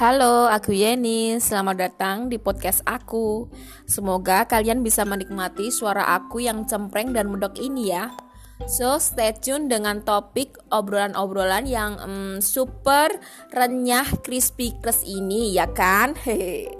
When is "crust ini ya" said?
14.80-15.68